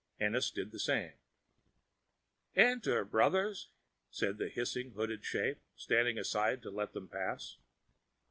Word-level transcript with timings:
Ennis 0.19 0.49
did 0.49 0.71
the 0.71 0.79
same. 0.79 1.13
"Enter, 2.55 3.05
brothers," 3.05 3.69
said 4.09 4.39
the 4.39 4.49
hissing, 4.49 4.93
hooded 4.93 5.23
shape, 5.23 5.59
standing 5.75 6.17
aside 6.17 6.63
to 6.63 6.71
let 6.71 6.93
them 6.93 7.07
pass. 7.07 7.59